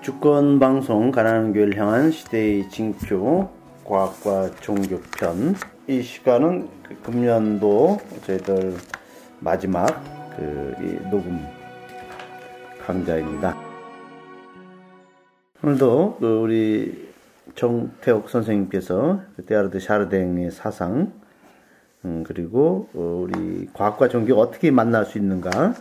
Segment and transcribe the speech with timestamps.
[0.00, 3.50] 주권 방송 가난한 교회를 향한 시대의 징표
[3.84, 5.54] 과학과 종교편
[5.88, 8.76] 이 시간은 그 금년도 저희들
[9.40, 9.86] 마지막
[10.34, 10.74] 그
[11.10, 11.46] 녹음
[12.86, 13.54] 강좌입니다.
[15.62, 17.10] 오늘도 그 우리
[17.54, 21.12] 정태옥 선생님께서 테아르드 샤르댕의 사상
[22.06, 25.74] 음, 그리고 어, 우리 과학과 종교가 어떻게 만날 수 있는가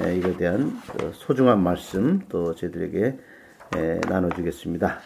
[0.00, 3.18] 예, 이에 대한 그 소중한 말씀 또 저희들에게
[3.76, 5.00] 예, 나눠주겠습니다.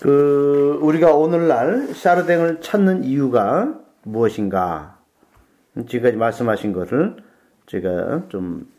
[0.00, 4.98] 그 우리가 오늘날 샤르댕을 찾는 이유가 무엇인가?
[5.88, 7.16] 지금까지 말씀하신 것을
[7.66, 8.74] 제가 좀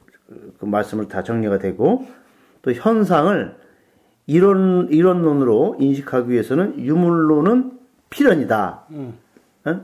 [0.59, 2.06] 그 말씀을 다 정리가 되고
[2.62, 3.56] 또 현상을
[4.28, 8.86] 이론 이론론으로 인식하기 위해서는 유물론은 필연이다.
[8.92, 9.14] 음.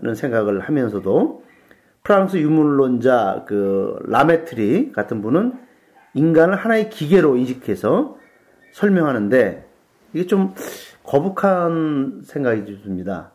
[0.02, 1.41] 이런 생각을 하면서도
[2.04, 5.54] 프랑스 유물론자 그 라메트리 같은 분은
[6.14, 8.18] 인간을 하나의 기계로 인식해서
[8.74, 9.66] 설명하는데
[10.14, 10.54] 이게 좀
[11.04, 13.32] 거북한 생각이 듭니다.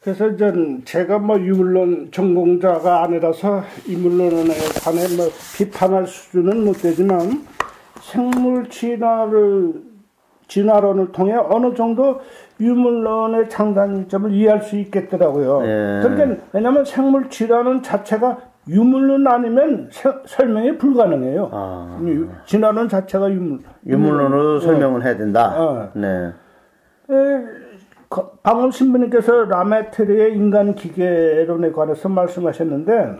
[0.00, 7.44] 그래서 전 제가 뭐 유물론 전공자가 아니라서 유물론에 관해 뭐 비판할 수준은 못 되지만
[8.00, 9.88] 생물 진화를
[10.46, 12.20] 진화론을 통해 어느 정도
[12.60, 15.62] 유물론의 장단점을 이해할 수 있겠더라고요.
[15.64, 16.00] 예.
[16.02, 21.50] 그러니까 왜냐하면 생물 진화론 자체가 유물론 아니면 세, 설명이 불가능해요.
[21.52, 22.00] 아.
[22.44, 24.66] 진화론 자체가 유물 유물론으로 네.
[24.66, 25.54] 설명을 해야 된다.
[25.56, 25.90] 어.
[25.94, 26.32] 네.
[27.10, 27.44] 에,
[28.42, 33.16] 방금 신부님께서 라메트리의 인간 기계론에 관해서 말씀하셨는데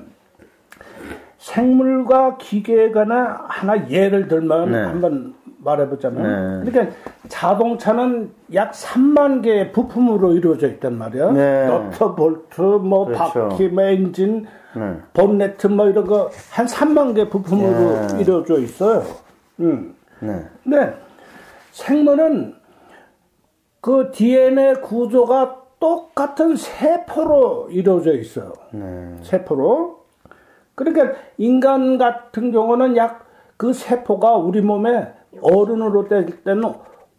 [1.39, 4.79] 생물과 기계에 관한 하나 예를 들면 네.
[4.83, 6.71] 한번 말해보자면 네.
[6.71, 6.97] 그러니까
[7.29, 11.33] 자동차는 약 3만 개의 부품으로 이루어져 있단 말이야.
[11.33, 11.67] 네.
[11.67, 13.49] 너트, 볼트, 뭐 그렇죠.
[13.51, 14.97] 바퀴, 뭐 엔진, 네.
[15.15, 18.21] 본네트 뭐 이런 거 한 3만 개 부품으로 네.
[18.21, 19.03] 이루어져 있어요.
[19.61, 19.95] 음.
[20.21, 20.45] 네.
[20.63, 20.95] 근데
[21.73, 22.55] 생물은
[23.81, 28.53] 그 DNA 구조가 똑같은 세포로 이루어져 있어요.
[28.73, 29.17] 네.
[29.23, 29.99] 세포로.
[30.75, 35.13] 그러니까 인간 같은 경우는 약 그 세포가 우리 몸에
[35.43, 36.63] 어른으로 뗄 때는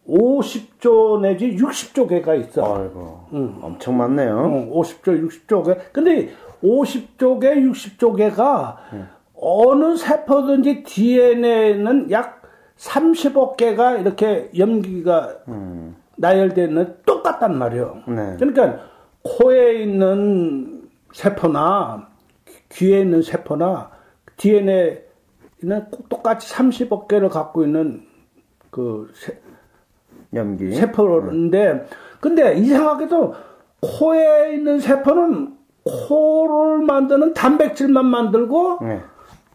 [0.08, 2.76] 50조 내지 60조 개가 있어.
[2.76, 3.26] 아이고.
[3.32, 3.58] 응.
[3.62, 4.44] 엄청 많네요.
[4.44, 5.76] 응, 50조, 60조 개.
[5.92, 6.30] 근데
[6.62, 9.06] 50조 개, 60조 개가 응.
[9.34, 12.42] 어느 세포든지 DNA는 약
[12.76, 15.96] 30억 개가 이렇게 염기가 음.
[16.16, 18.02] 나열되는 똑같단 말이에요.
[18.08, 18.36] 네.
[18.38, 18.80] 그러니까
[19.22, 22.08] 코에 있는 세포나
[22.72, 23.90] 귀에 있는 세포나
[24.36, 25.00] DNA는
[26.08, 28.06] 똑같이 30억 개를 갖고 있는
[28.70, 29.38] 그 세,
[30.34, 31.86] 염기 세포인데 네.
[32.20, 33.34] 근데 이상하게도
[33.80, 39.00] 코에 있는 세포는 코를 만드는 단백질만 만들고 네.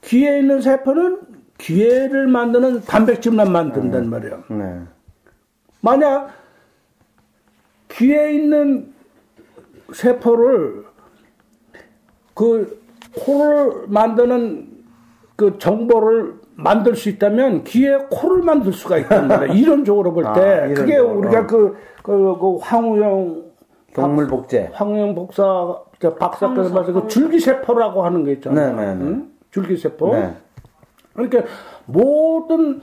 [0.03, 1.21] 귀에 있는 세포는
[1.57, 4.07] 귀에를 만드는 단백질만 만든단 네.
[4.09, 4.43] 말이에요.
[4.49, 4.81] 네.
[5.81, 6.31] 만약
[7.91, 8.93] 귀에 있는
[9.93, 10.83] 세포를
[12.33, 12.81] 그
[13.17, 14.67] 코를 만드는
[15.35, 19.53] 그 정보를 만들 수 있다면 귀에 코를 만들 수가 있단 말이야.
[19.53, 20.29] 이론적으로 볼 때.
[20.29, 23.43] 아, 그게 우리가 그, 그, 그 황우영.
[23.93, 24.71] 동물 복제.
[24.73, 25.77] 황우영 복사,
[26.19, 28.75] 박사께서 말해서 그 줄기세포라고 하는 게 있잖아요.
[28.75, 29.01] 네, 네, 네.
[29.05, 29.31] 응?
[29.51, 30.13] 줄기세포.
[30.13, 30.33] 네.
[31.13, 31.43] 그러니까
[31.85, 32.81] 모든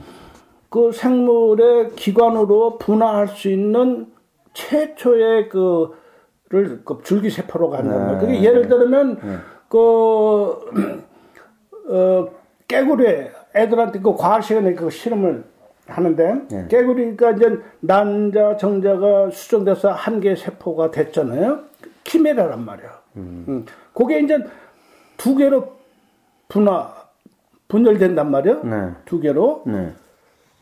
[0.69, 4.07] 그 생물의 기관으로 분화할 수 있는
[4.53, 8.19] 최초의 그를 그 줄기세포로 간단 말이에요.
[8.19, 9.35] 그게 예를 들면 네.
[9.67, 9.77] 그,
[11.89, 12.27] 어,
[12.67, 15.43] 깨구리 애들한테 그 과학 시간에 그 실험을
[15.87, 16.67] 하는데 네.
[16.69, 21.59] 깨구리가 이제 난자 정자가 수정돼서 한개 세포가 됐잖아요.
[22.03, 23.01] 키메라란 말이야.
[23.17, 23.45] 음.
[23.47, 23.65] 음.
[23.93, 24.37] 그게 이제
[25.17, 25.73] 두 개로
[26.47, 26.93] 분화
[27.67, 28.61] 분열된단 말이야.
[28.63, 28.91] 네.
[29.05, 29.63] 두 개로.
[29.65, 29.93] 네.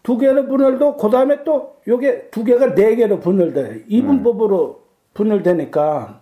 [0.04, 3.86] 두 개로 분열도 그 다음에 또 요게 두 개가 네 개로 분열돼.
[3.88, 4.82] 이분법으로
[5.14, 6.22] 분열되니까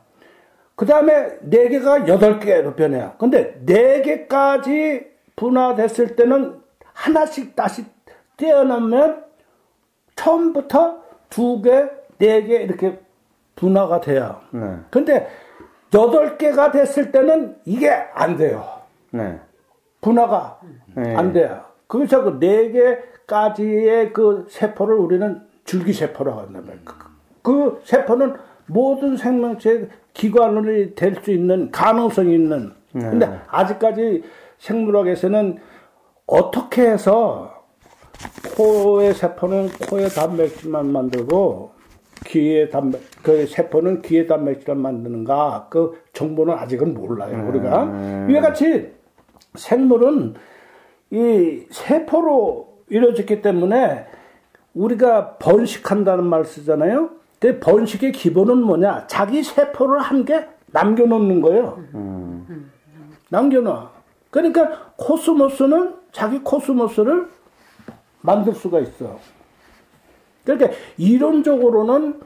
[0.75, 3.13] 그 다음에 네 개가 여덟 개로 변해요.
[3.17, 5.08] 근데 네 개까지
[5.39, 6.59] 분화됐을 때는
[6.93, 7.85] 하나씩 다시
[8.35, 9.23] 떼어놓으면
[10.15, 10.99] 처음부터
[11.29, 11.87] 두 개,
[12.17, 12.99] 네 개 이렇게
[13.55, 14.41] 분화가 돼요.
[14.51, 14.75] 네.
[14.89, 15.29] 근데
[15.93, 18.65] 여덟 개가 됐을 때는 이게 안 돼요.
[19.11, 19.39] 네.
[20.01, 20.59] 분화가
[20.95, 21.15] 네.
[21.15, 21.61] 안 돼요.
[21.87, 26.85] 그래서 그 네 개까지의 그 세포를 우리는 줄기세포라고 한단 말이에요.
[26.85, 26.95] 그,
[27.41, 28.35] 그 세포는
[28.65, 32.73] 모든 생명체의 기관이 될수 있는 가능성이 있는.
[32.91, 33.09] 네.
[33.09, 34.23] 근데 아직까지
[34.59, 35.57] 생물학에서는
[36.27, 37.51] 어떻게 해서
[38.55, 41.71] 코의 세포는 코의 단백질만 만들고
[42.25, 48.27] 귀의 단백 그 세포는 귀의 단백질을 만드는가 그 정보는 아직은 몰라요 우리가 음.
[48.29, 48.91] 이와 같이
[49.55, 50.35] 생물은
[51.11, 54.05] 이 세포로 이루어졌기 때문에
[54.73, 57.09] 우리가 번식한다는 말 쓰잖아요.
[57.39, 59.07] 그 번식의 기본은 뭐냐?
[59.07, 61.79] 자기 세포를 한 개 남겨놓는 거예요.
[61.95, 62.71] 음.
[63.29, 63.91] 남겨놔.
[64.29, 67.27] 그러니까 코스모스는 자기 코스모스를
[68.21, 69.19] 만들 수가 있어.
[70.43, 72.19] 그러니까 이론적으로는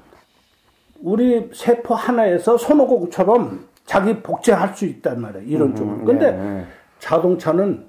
[1.01, 5.45] 우리 세포 하나에서 손오공처럼 자기 복제할 수 있단 말이에요.
[5.45, 5.97] 이론적으로.
[5.97, 6.65] 음, 근데 네.
[6.99, 7.87] 자동차는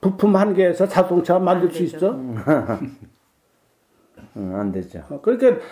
[0.00, 2.10] 부품 한 개에서 자동차 만들 수 있어?
[2.10, 2.36] 음,
[4.54, 5.02] 안 되죠.
[5.08, 5.62] 어, 그러니까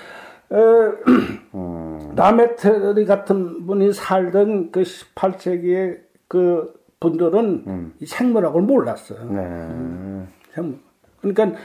[1.55, 2.13] 음.
[2.17, 7.93] 라메트리 같은 분이 살던 그 18세기의 그 분들은 음.
[8.05, 9.19] 생물학을 몰랐어요.
[9.25, 9.41] 네.
[9.41, 10.29] 음.
[10.55, 10.79] 생물.
[11.21, 11.59] 그러니까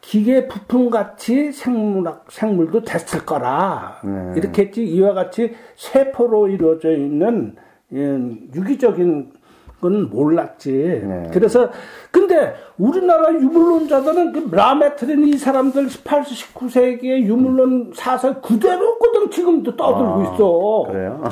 [0.00, 4.34] 기계 부품 같이 생물학 생물도 됐을 거라 네.
[4.36, 7.54] 이렇게 했지 이와 같이 세포로 이루어져 있는
[7.92, 9.32] 유기적인
[9.80, 10.70] 건 몰랐지.
[11.04, 11.30] 네.
[11.32, 11.70] 그래서
[12.10, 20.12] 근데 우리나라 유물론자들은 그 라메트린 이 사람들 18세 19세기에 유물론 사설 그대로 거든 지금도 떠들고
[20.12, 20.84] 아, 있어.
[20.88, 21.22] 그래요?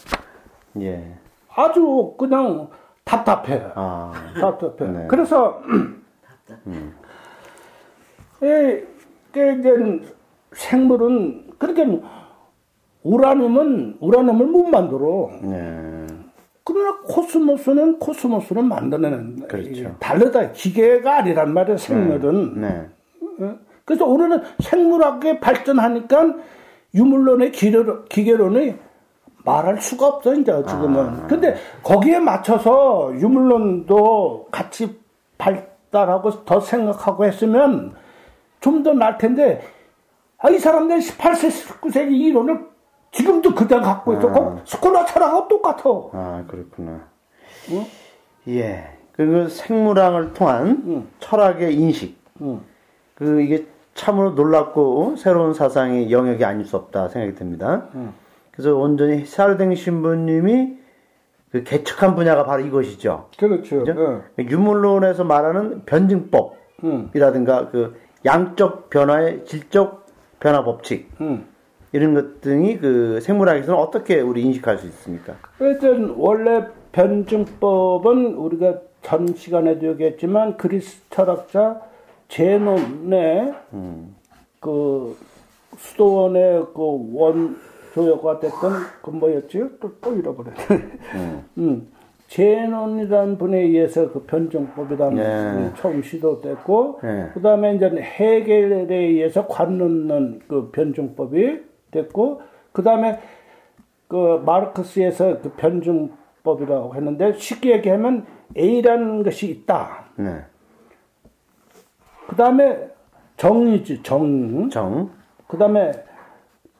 [0.80, 1.23] 예.
[1.56, 2.68] 아주 그냥
[3.04, 3.62] 답답해.
[3.74, 4.12] 아.
[4.40, 4.90] 답답해.
[4.90, 5.06] 네.
[5.08, 5.60] 그래서
[6.66, 6.94] 음.
[8.42, 8.84] 예,
[9.30, 10.00] 이제
[10.52, 12.00] 생물은 그렇게
[13.02, 15.30] 우라늄은 우라늄을 못 만들어.
[15.42, 16.06] 네.
[16.64, 19.94] 그러나 코스모스는 코스모스는 만드는 그렇죠.
[19.98, 20.52] 다르다.
[20.52, 22.60] 기계가 아니란 말이야 생물은.
[22.60, 22.88] 네.
[23.38, 23.46] 네.
[23.46, 23.58] 어?
[23.84, 26.34] 그래서 우리는 생물학에 발전하니까
[26.94, 28.74] 유물론의 기계론이
[29.44, 31.08] 말할 수가 없어 이제 지금은.
[31.24, 31.26] 아.
[31.26, 34.98] 근데 거기에 맞춰서 유물론도 같이
[35.38, 37.94] 발달하고 더 생각하고 했으면
[38.60, 39.62] 좀더 나을 텐데
[40.38, 42.66] 아, 이 사람들 18세, 19세기 이론을
[43.12, 44.28] 지금도 그냥 갖고 있어.
[44.28, 44.60] 아.
[44.64, 45.82] 스콜라 철학하고 똑같아.
[46.12, 46.92] 아, 그렇구나.
[47.70, 47.86] 어?
[48.48, 48.90] 예.
[49.12, 51.08] 그 생물학을 통한 응.
[51.20, 52.18] 철학의 인식.
[52.40, 52.60] 응.
[53.14, 57.86] 그 이게 참으로 놀랍고 새로운 사상의 영역이 아닐 수 없다 생각이 듭니다.
[58.54, 58.56] 응.
[58.56, 60.76] 그래서 온전히 사르댕 신부님이
[61.50, 63.28] 그 개척한 분야가 바로 이것이죠.
[63.38, 63.84] 그렇죠.
[63.84, 63.94] 네.
[64.38, 70.06] 유물론에서 말하는 변증법이라든가 그 양적 변화의 질적
[70.40, 71.10] 변화 법칙.
[71.92, 75.34] 이런 것 등이 그 생물학에서는 어떻게 우리 인식할 수 있습니까?
[75.60, 81.80] 일단 원래 변증법은 우리가 전 시간에도 얘기했지만 그리스 철학자
[82.28, 84.16] 제논의 음.
[84.60, 85.16] 그
[85.76, 87.56] 수도원의 그 원
[87.94, 89.64] 조여가 됐던 그 뭐였지?
[89.80, 90.58] 또, 또 잃어버렸네.
[91.14, 91.44] 음.
[91.58, 91.88] 음.
[92.26, 95.72] 제논이라는 분에 의해서 그 변증법이라는 네.
[95.76, 97.30] 처음 시도됐고, 네.
[97.32, 101.62] 그 다음에 이제 해겔에 의해서 관놓는 그 변증법이
[101.92, 102.42] 됐고
[102.72, 103.20] 그 다음에
[104.08, 108.26] 그 마르크스에서 그 변증법이라고 했는데 쉽게 얘기하면
[108.56, 110.06] A라는 것이 있다.
[110.16, 110.40] 네.
[112.26, 112.90] 그 다음에
[113.36, 114.68] 정이지 정.
[114.70, 115.10] 정.
[115.46, 115.92] 그 다음에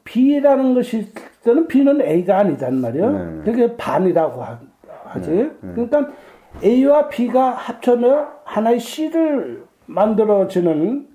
[0.05, 1.13] B라는 것이 있을
[1.43, 3.09] 때는 B는 A가 아니단 말이야.
[3.09, 3.43] 네.
[3.43, 4.43] 그게 반이라고
[5.05, 5.29] 하지.
[5.29, 5.51] 네.
[5.61, 5.73] 네.
[5.73, 6.07] 그러니까
[6.63, 11.07] A와 B가 합쳐면 하나의 C를 만들어지는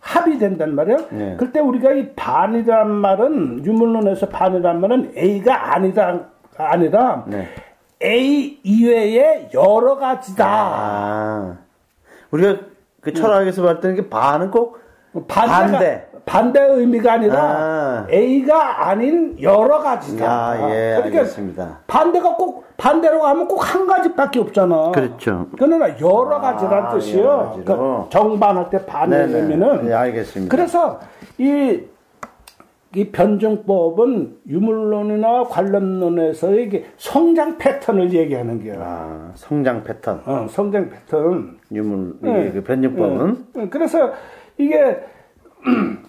[0.00, 0.98] 합이 된단 말이에요.
[1.10, 1.36] 네.
[1.36, 7.48] 그때 우리가 이 반이란 말은 유물론에서 반이란 말은 A가 아니다 아니라 네.
[8.02, 10.46] A 이외에 여러 가지다.
[10.46, 11.56] 아,
[12.30, 12.60] 우리가
[13.00, 13.66] 그 철학에서 음.
[13.66, 14.78] 봤던 게 반은 꼭
[15.26, 16.05] 반대.
[16.26, 18.06] 반대 의미가 아니라 아.
[18.10, 20.26] A가 아닌 여러 가지다.
[20.28, 21.78] 아, 예, 그러니까 알겠습니다.
[21.86, 24.90] 반대가 꼭 반대로 가면 꼭 한 가지밖에 없잖아.
[24.90, 25.46] 그렇죠.
[25.56, 27.60] 그러나 여러 가지란 아, 뜻이요.
[27.64, 29.86] 그러니까 정반할 때 반의 의미는.
[29.86, 30.54] 네, 알겠습니다.
[30.54, 30.98] 그래서
[31.38, 31.80] 이,
[32.94, 38.76] 이 변증법은 유물론이나 관련론에서 이게 성장 패턴을 얘기하는 거야.
[38.80, 40.20] 아, 성장 패턴.
[40.26, 41.58] 어, 성장 패턴.
[41.70, 42.50] 유물, 네.
[42.52, 43.46] 그 변증법은.
[43.54, 43.68] 네.
[43.68, 44.10] 그래서
[44.58, 44.98] 이게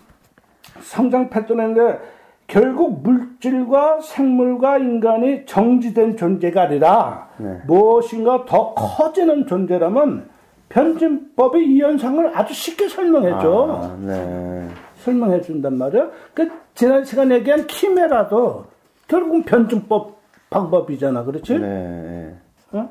[0.81, 1.99] 성장 패턴인데
[2.47, 7.59] 결국 물질과 생물과 인간이 정지된 존재가 아니라 네.
[7.67, 10.29] 무엇인가 더 커지는 존재라면
[10.69, 13.81] 변증법이 이 현상을 아주 쉽게 설명해줘.
[13.81, 14.67] 아, 네.
[14.99, 16.09] 설명해 준단 말이야.
[16.33, 18.65] 그 지난 시간에 얘기한 키메라도
[19.07, 20.17] 결국은 변증법
[20.49, 21.23] 방법이잖아.
[21.23, 21.59] 그렇지?
[21.59, 22.33] 네.
[22.71, 22.89] 어?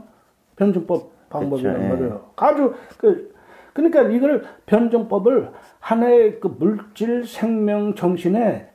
[0.57, 1.95] 변증법 방법이란 그렇죠.
[1.95, 2.21] 말이야.
[2.37, 3.35] 아주 그
[3.76, 8.71] 그러니까 이걸 변증법을 하나의 그 물질 생명 정신의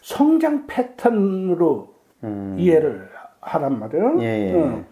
[0.00, 1.94] 성장 패턴으로
[2.24, 2.56] 음.
[2.58, 3.08] 이해를
[3.40, 4.20] 하란 말이에요.
[4.20, 4.54] 예, 예.
[4.60, 4.84] 어.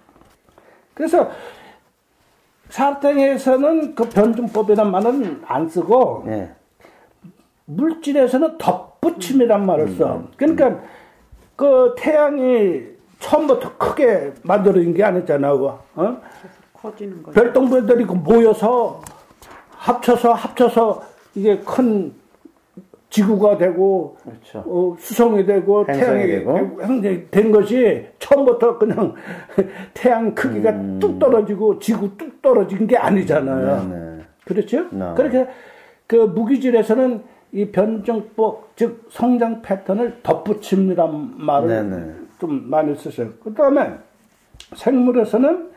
[0.95, 1.28] 그래서
[2.69, 6.52] 사탕에서는 그 변증법이란 말은 안 쓰고 예.
[7.64, 10.14] 물질에서는 덧붙임이란 말을 써.
[10.14, 10.28] 음, 음.
[10.37, 10.80] 그러니까
[11.57, 12.83] 그 태양이
[13.19, 15.52] 처음부터 크게 만들어진 게 아니잖아.
[15.52, 16.21] 어?
[17.35, 19.02] 별똥별들이 모여서
[19.81, 21.03] 합쳐서 합쳐서
[21.35, 22.13] 이게 큰
[23.09, 24.63] 지구가 되고 그렇죠.
[24.67, 26.69] 어, 수성이 되고 태양이 되고
[27.31, 29.15] 된 것이 처음부터 그냥
[29.95, 30.99] 태양 크기가 음.
[31.01, 33.89] 뚝 떨어지고 지구 뚝 떨어진 게 아니잖아요.
[33.89, 34.17] 네네.
[34.17, 34.25] 네.
[34.45, 34.87] 그렇죠?
[34.91, 35.13] 네.
[35.17, 35.49] 그렇게
[36.07, 37.23] 그 무기질에서는
[37.53, 41.97] 이 변정법 즉 성장 패턴을 덧붙임이란 말을 네네.
[41.97, 42.15] 네.
[42.39, 43.31] 좀 많이 쓰셔요.
[43.43, 43.95] 그 다음에
[44.77, 45.71] 생물에서는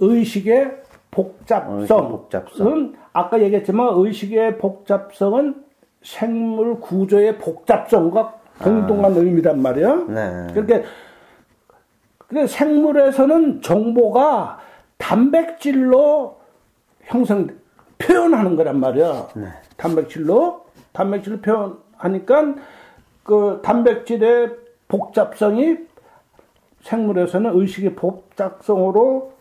[0.00, 1.80] 의식의 복잡성.
[1.80, 2.94] 의식 복잡성.
[3.12, 5.64] 아까 얘기했지만 의식의 복잡성은
[6.02, 9.16] 생물 구조의 복잡성과 동동한 아.
[9.16, 10.04] 의미란 말이에요.
[10.06, 10.46] 네.
[10.52, 10.88] 그러니까
[12.28, 14.58] 근데 생물에서는 정보가
[14.98, 16.38] 단백질로
[17.02, 17.48] 형성
[17.98, 19.28] 표현하는 거란 말이야.
[19.34, 19.46] 네.
[19.76, 22.54] 단백질로 단백질로 표현하니까
[23.22, 24.50] 그 단백질의
[24.88, 25.78] 복잡성이
[26.82, 29.35] 생물에서는 의식의 복잡성으로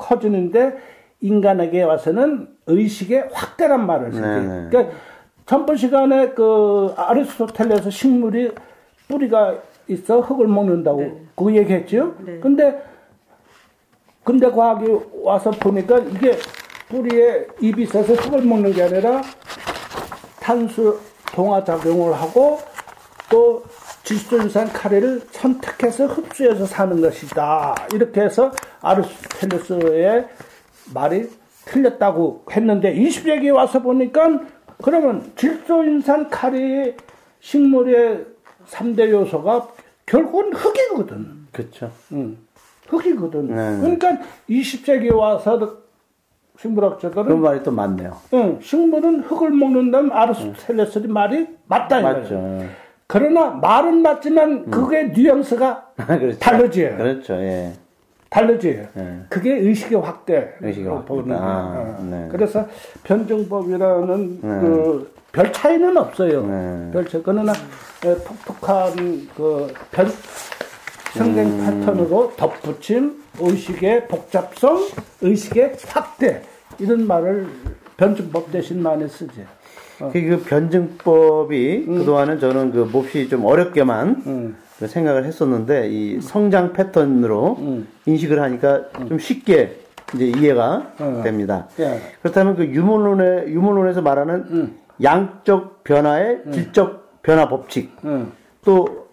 [0.00, 0.78] 커지는데
[1.20, 4.22] 인간에게 와서는 의식의 확대란 말을 쓰지.
[4.22, 4.68] 네, 네.
[4.70, 4.96] 그러니까
[5.46, 8.52] 전번 시간에 그 아리스토텔레스 식물이
[9.08, 11.22] 뿌리가 있어 흙을 먹는다고 네.
[11.36, 12.14] 그 얘기했죠.
[12.24, 12.38] 네.
[12.40, 12.82] 근데
[14.24, 14.86] 근대 과학이
[15.22, 16.36] 와서 보니까 이게
[16.88, 19.22] 뿌리에 잎이 있어서 흙을 먹는 게 아니라
[20.40, 20.98] 탄수
[21.34, 22.58] 동화 작용을 하고
[23.30, 23.62] 또
[24.04, 27.74] 질소 유산 카레를 선택해서 흡수해서 사는 것이다.
[27.94, 30.26] 이렇게 해서 아리스토텔레스의
[30.94, 31.28] 말이
[31.66, 34.40] 틀렸다고 했는데 20세기에 와서 보니까
[34.82, 36.96] 그러면 질소인산 카리의
[37.40, 38.24] 식물의
[38.68, 39.68] 3대 요소가
[40.06, 41.46] 결국은 흙이거든.
[41.52, 41.90] 그렇죠.
[42.12, 42.38] 응.
[42.88, 43.54] 흙이거든.
[43.54, 43.80] 네.
[43.80, 45.78] 그러니까 20세기에 와서
[46.58, 48.16] 식물학자들은 그런 말이 또 맞네요.
[48.34, 51.12] 응, 식물은 흙을 먹는다는 아르스텔레스의 응.
[51.12, 52.66] 말이 맞다 맞죠.
[53.10, 55.12] 그러나 말은 맞지만 그게 응.
[55.12, 56.38] 뉘앙스가 그렇죠.
[56.38, 56.82] 다르지.
[56.96, 57.34] 그렇죠.
[57.34, 57.72] 예.
[58.28, 58.86] 다르지.
[58.94, 59.20] 네.
[59.28, 60.52] 그게 의식의 확대.
[60.60, 61.14] 의식의 확대.
[61.32, 62.28] 아, 네.
[62.30, 62.64] 그래서
[63.02, 65.04] 변증법이라는 네.
[65.32, 66.46] 그별 차이는 없어요.
[66.46, 66.90] 네.
[66.92, 67.20] 별 차이.
[67.24, 67.52] 그러나
[68.00, 70.06] 톡톡한 그 변
[71.12, 71.80] 성경 음.
[71.80, 74.86] 패턴으로 덧붙임, 의식의 복잡성,
[75.20, 76.42] 의식의 확대
[76.78, 77.48] 이런 말을
[77.96, 79.44] 변증법 대신 많이 쓰지.
[80.00, 80.10] 어.
[80.12, 81.98] 그 변증법이 음.
[81.98, 84.56] 그동안은 저는 그 몹시 좀 어렵게만 음.
[84.78, 87.88] 그 생각을 했었는데 이 성장 패턴으로 음.
[88.06, 89.08] 인식을 하니까 음.
[89.08, 89.76] 좀 쉽게
[90.14, 91.20] 이제 이해가 어.
[91.22, 91.68] 됩니다.
[91.78, 92.00] 예.
[92.22, 94.78] 그렇다면 그 유물론에 유물론에서 말하는 음.
[95.02, 96.52] 양적 변화의 음.
[96.52, 98.32] 질적 변화 법칙 음.
[98.64, 99.08] 또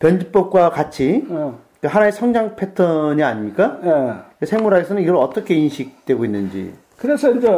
[0.00, 1.58] 변주법과 같이 어.
[1.80, 3.78] 그 하나의 성장 패턴이 아닙니까?
[3.84, 4.14] 예.
[4.40, 6.72] 그 생물학에서는 이걸 어떻게 인식되고 있는지.
[6.96, 7.48] 그래서 이제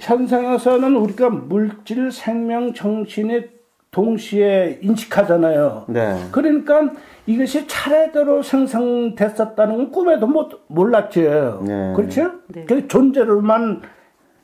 [0.00, 3.50] 현상에서는 우리가 물질, 생명, 정신의
[3.90, 5.84] 동시에 인식하잖아요.
[5.88, 6.16] 네.
[6.32, 6.90] 그러니까
[7.26, 11.62] 이것이 차례대로 생성됐었다는 건 꿈에도 못, 몰랐죠.
[11.66, 11.92] 네.
[11.94, 12.32] 그렇죠?
[12.48, 12.64] 네.
[12.66, 13.82] 그 존재로만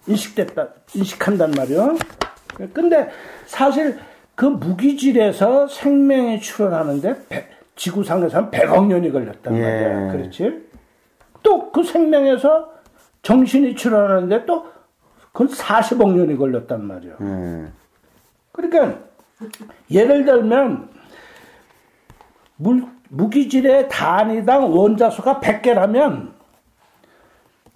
[0.07, 1.97] 인식됐다, 인식한단 말이요.
[2.73, 3.09] 근데
[3.47, 3.99] 사실
[4.35, 7.17] 그 무기질에서 생명이 출현하는데
[7.77, 9.61] 지구상에서 한 100억 년이 걸렸단 예.
[9.61, 10.13] 말이야.
[10.13, 10.67] 그렇지?
[11.43, 12.73] 또 그 생명에서
[13.23, 14.67] 정신이 출현하는데 또
[15.37, 17.13] 그건 40억 년이 걸렸단 말이야.
[17.21, 17.67] 예.
[18.53, 19.01] 그러니까
[19.91, 20.89] 예를 들면
[22.57, 26.31] 물, 무기질의 단위당 원자수가 100개라면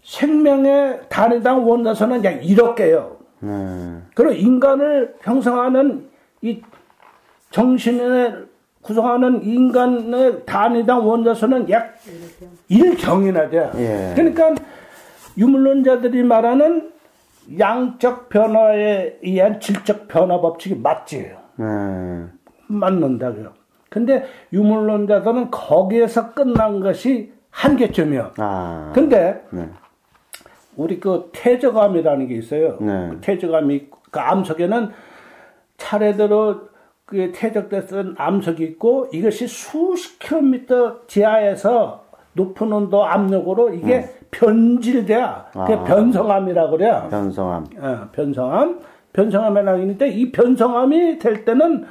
[0.03, 3.19] 생명의 단위당 원자수는 약 1억 개요.
[3.43, 4.09] 음.
[4.15, 6.09] 그리고 인간을 형성하는
[6.41, 6.63] 이
[7.51, 8.49] 정신을
[8.81, 11.95] 구성하는 인간의 단위당 원자수는 약
[12.71, 13.71] 1경이나 돼.
[13.75, 14.15] 예.
[14.17, 14.55] 그러니까
[15.37, 17.00] 유물론자들이 말하는
[17.59, 21.33] 양적 변화에 의한 질적 변화 법칙이 맞지.
[21.57, 21.67] 네.
[22.69, 23.53] 맞는다고요.
[23.89, 28.33] 근데 유물론자들은 거기에서 끝난 것이 한계점이요.
[28.39, 28.93] 아.
[28.95, 29.69] 근데 네.
[30.77, 32.79] 우리 그 태저감이라는 게 있어요.
[32.81, 33.09] 네.
[33.11, 34.91] 그 태저감이 그 암석에는
[35.77, 36.69] 차례대로
[37.05, 42.05] 그 퇴적됐던 암석이 있고 이것이 수십 킬로미터 지하에서
[42.35, 44.20] 높은 온도 압력으로 이게 음.
[44.31, 45.65] 변질돼야 아.
[45.65, 47.09] 그 변성암이라고 그래요.
[47.11, 47.67] 변성암.
[47.79, 48.81] 어, 변성암.
[49.13, 51.85] 변성암이라고 있는데 이 변성암이 될 때는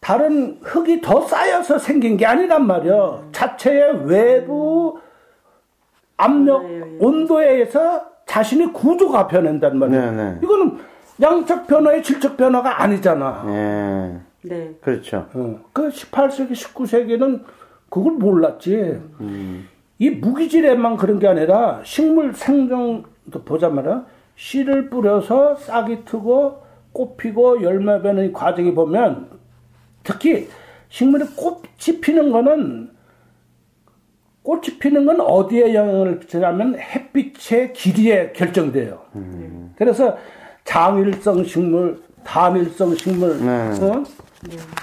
[0.00, 3.22] 다른 흙이 더 쌓여서 생긴 게 아니란 말이요.
[3.24, 3.28] 음.
[3.32, 5.00] 자체의 외부
[6.16, 6.96] 압력, 네.
[7.00, 10.10] 온도에 의해서 자신의 구조가 변한단 말이에요.
[10.12, 10.38] 네, 네.
[10.42, 10.78] 이거는
[11.20, 13.44] 양적 변화의 질적 변화가 아니잖아.
[13.46, 14.20] 네.
[14.42, 14.74] 네.
[14.80, 15.26] 그렇죠.
[15.34, 15.60] 어.
[15.72, 17.42] 그 18세기, 19세기는
[17.88, 19.00] 그걸 몰랐지.
[19.20, 19.68] 음.
[19.98, 24.04] 이 무기질에만 그런 게 아니라 식물 생정도 보자 말이야.
[24.36, 26.62] 씨를 뿌려서 싹이 트고
[26.92, 29.30] 꽃 피고 열매 맺는 과정이 보면
[30.04, 30.48] 특히
[30.88, 32.90] 식물이 꽃이 피는 거는
[34.42, 39.00] 꽃이 피는 건 어디에 영향을 끼치냐면 햇빛의 길이에 결정돼요.
[39.16, 39.74] 음.
[39.76, 40.16] 그래서
[40.64, 43.70] 장일성 식물, 단일성 식물, 네.
[43.82, 44.04] 어?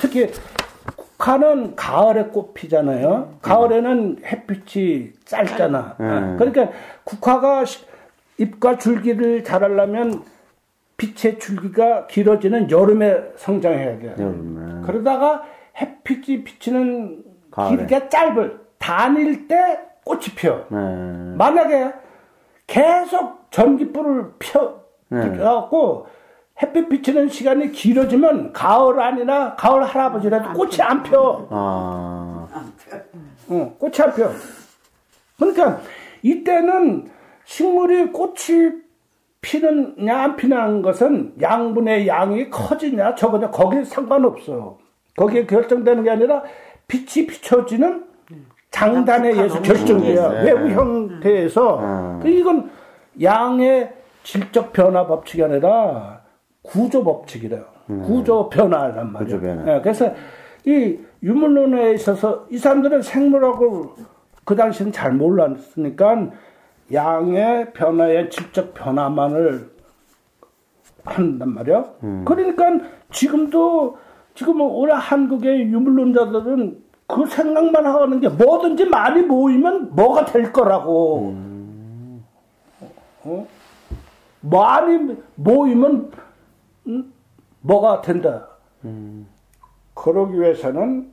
[0.01, 0.29] 특히
[1.23, 3.37] 국화는 가을에 꽃 피잖아요.
[3.41, 5.95] 가을에는 햇빛이 짧잖아.
[5.97, 6.35] 네.
[6.37, 6.67] 그러니까
[7.05, 7.63] 국화가
[8.37, 10.23] 잎과 줄기를 자라려면
[10.97, 14.15] 빛의 줄기가 길어지는 여름에 성장해야 돼요.
[14.19, 14.85] 여름에.
[14.85, 15.43] 그러다가
[15.79, 17.77] 햇빛이 비치는 가을에.
[17.77, 20.65] 길이가 짧을 단일 때 꽃이 펴.
[20.69, 20.77] 네.
[21.37, 21.93] 만약에
[22.67, 25.37] 계속 전기불을 펴 네.
[25.37, 26.05] 갖고
[26.61, 31.47] 햇빛 비치는 시간이 길어지면 가을 아니나 가을 할아버지라도 꽃이 안 펴.
[31.49, 32.47] 아.
[33.51, 34.29] 응, 꽃이 안 펴.
[35.37, 35.81] 그러니까
[36.21, 37.09] 이때는
[37.45, 38.83] 식물이 꽃이
[39.41, 44.77] 피느냐 안 피느냐는 것은 양분의 양이 커지냐 적으냐 거기에 상관없어.
[45.17, 46.43] 거기에 결정되는 게 아니라
[46.87, 48.05] 빛이 비춰지는
[48.71, 50.31] 장단에 의해서 결정돼요.
[50.31, 50.43] 네.
[50.51, 51.79] 외부 형태에서.
[51.79, 52.21] 음.
[52.25, 52.71] 이건
[53.21, 53.93] 양의
[54.23, 56.22] 질적 변화 법칙이 아니라
[56.63, 57.63] 구조 법칙이래요.
[57.89, 58.01] 음.
[58.01, 59.39] 구조 변화란 말이에요.
[59.39, 59.63] 구조 변화.
[59.63, 60.11] 네, 그래서
[60.65, 63.67] 이 유물론에 있어서 이 사람들은 생물학을
[64.45, 66.29] 그 당시는 잘 몰랐으니까
[66.91, 69.71] 양의 변화의 질적 변화만을
[71.05, 71.85] 한단 말이야.
[72.03, 72.23] 음.
[72.25, 73.97] 그러니까 지금도
[74.35, 81.29] 지금 우리 한국의 유물론자들은 그 생각만 하는 게 뭐든지 많이 모이면 뭐가 될 거라고.
[81.29, 82.23] 음.
[83.25, 83.47] 어?
[84.41, 86.11] 많이 모이면
[86.87, 87.13] 음?
[87.61, 88.47] 뭐가 된다.
[88.85, 89.27] 음.
[89.93, 91.11] 그러기 위해서는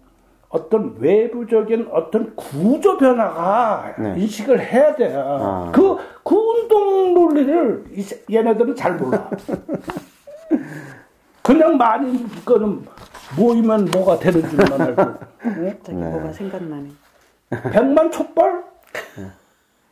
[0.49, 4.15] 어떤 외부적인 어떤 구조 변화가 네.
[4.19, 5.25] 인식을 해야 돼요.
[5.41, 5.73] 아.
[5.73, 7.85] 그, 그 운동 논리를
[8.31, 9.31] 얘네들은 잘 몰라.
[11.43, 12.85] 그냥 많이 거는
[13.39, 15.03] 모이면 뭐가 되는 줄만 알고.
[15.61, 15.71] 네?
[15.75, 16.11] 갑자기 네.
[16.11, 16.89] 뭐가 생각나네.
[17.73, 18.65] 백만 촛불?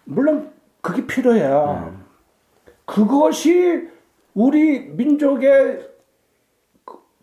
[0.04, 1.90] 물론 그게 필요해요.
[1.92, 2.72] 네.
[2.84, 3.88] 그것이
[4.42, 5.80] 우리 민족의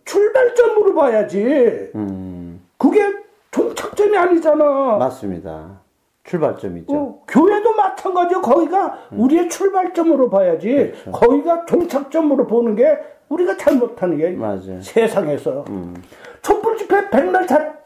[0.04, 1.90] 출발점으로 봐야지.
[1.96, 2.62] 음.
[2.78, 3.02] 그게
[3.52, 4.98] 종착점이 아니잖아.
[4.98, 5.80] 맞습니다.
[6.26, 6.94] 출발점이죠.
[6.94, 8.42] 어, 교회도 마찬가지요.
[8.42, 9.20] 거기가 음.
[9.22, 10.68] 우리의 출발점으로 봐야지.
[10.74, 11.12] 그렇죠.
[11.12, 13.00] 거기가 종착점으로 보는 게
[13.30, 14.82] 우리가 잘못하는 게 맞아요.
[14.82, 15.64] 세상에서.
[15.70, 15.96] 음.
[16.42, 17.78] 촛불 집회 백날 자,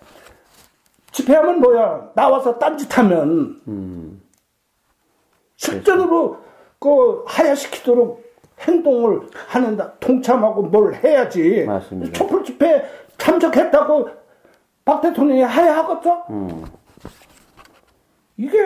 [1.12, 2.14] 집회하면 뭐야?
[2.16, 4.22] 나와서 딴짓하면 음.
[5.56, 6.38] 실전으로
[6.80, 8.29] 그 하야시키도록
[8.62, 9.94] 행동을 하는다.
[10.00, 11.64] 통참하고 뭘 해야지.
[11.66, 12.14] 맞습니다.
[12.14, 12.84] 촛불 집회
[13.18, 14.10] 참석했다고
[14.86, 16.24] 박 대통령이 하야하겠죠?
[16.30, 16.66] 음.
[18.38, 18.58] 이게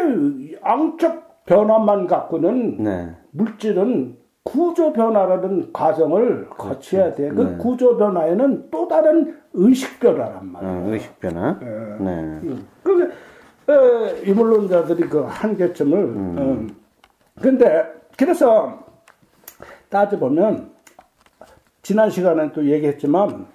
[0.64, 3.16] 양적 변화만 갖고는 네.
[3.32, 6.56] 물질은 구조 변화라는 과정을 그렇죠.
[6.56, 7.30] 거쳐야 돼.
[7.30, 7.58] 그 네.
[7.58, 10.70] 구조 변화에는 또 다른 의식 변화란 말이야.
[10.70, 11.58] 어, 의식 변화.
[11.60, 11.66] 네.
[12.00, 12.12] 네.
[12.44, 12.68] 음.
[12.84, 13.12] 그
[13.68, 15.98] 어, 이물론자들이 그 한계점을.
[15.98, 16.38] 음.
[16.38, 16.76] 음.
[17.42, 17.86] 근데
[18.18, 18.83] 그래서
[19.94, 20.72] 따져보면
[21.84, 23.46] 지난 시간에 또 얘기했지만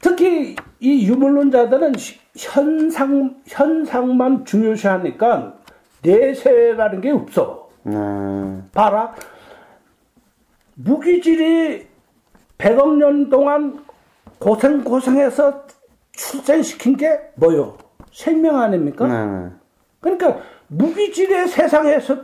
[0.00, 1.92] 특히 이 유물론자들은
[2.36, 5.54] 현상, 현상만 중요시하니까
[6.02, 7.70] 내세라는 게 없어.
[7.86, 8.68] 음.
[8.72, 9.14] 봐라.
[10.74, 11.86] 무기질이
[12.58, 13.84] 100억 년 동안
[14.38, 15.64] 고생 고생해서
[16.12, 17.78] 출생시킨 게 뭐요?
[18.12, 19.06] 생명 아닙니까?
[19.06, 19.58] 음.
[20.00, 22.16] 그러니까 무기질의 세상에서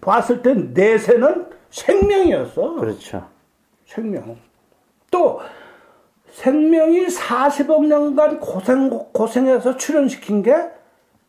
[0.00, 2.74] 봤을 땐 내세는 생명이었어.
[2.74, 3.26] 그렇죠.
[3.86, 4.36] 생명.
[5.10, 5.40] 또
[6.30, 10.54] 생명이 40억 년간 고생, 고생해서 출현시킨 게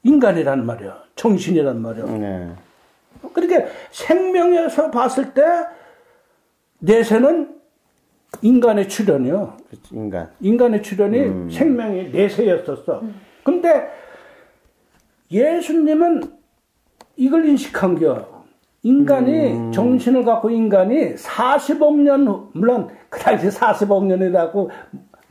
[0.03, 1.03] 인간이란 말이야.
[1.15, 2.05] 정신이란 말이야.
[2.05, 2.51] 네.
[3.33, 5.41] 그러니까 생명에서 봤을 때
[6.79, 7.59] 내세는
[8.41, 9.57] 인간의 출현이요.
[9.91, 10.31] 인간.
[10.41, 11.49] 인간의 출현이 음.
[11.49, 12.99] 생명의 내세였었어.
[13.01, 13.21] 음.
[13.43, 13.89] 근데
[15.31, 16.23] 예수님은
[17.15, 18.42] 이걸 인식한 겨.
[18.83, 19.71] 인간이 음.
[19.71, 24.69] 정신을 갖고 인간이 40억 년 물론 그 당시 40억 년이라고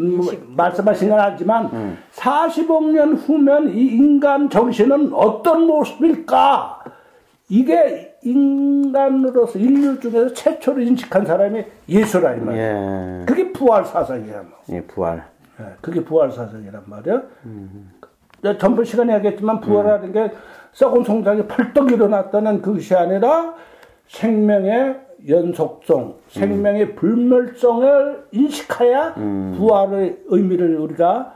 [0.01, 0.21] 음,
[0.57, 1.99] 말씀하신 건 알지만 음.
[2.15, 6.83] 40억 년 후면 이 인간 정신은 어떤 모습일까?
[7.51, 12.63] 이게 인간으로서 인류 중에서 최초로 인식한 사람이 예수라 이 말이야.
[12.63, 13.25] 예.
[13.27, 14.57] 그게 부활 사상이란 말이야.
[14.71, 15.27] 예, 부활.
[15.61, 17.23] 예, 그게 부활 사상이란 말이야.
[17.45, 17.91] 음.
[18.59, 20.13] 전번 시간에 하겠지만 부활하는 음.
[20.13, 20.31] 게
[20.73, 23.55] 썩은 송장이 펄떡 일어났다는 그것이 아니라
[24.09, 26.95] 생명의 연속성, 생명의 음.
[26.97, 29.55] 불멸성을 인식해야 음.
[29.57, 31.35] 부활의 의미를 우리가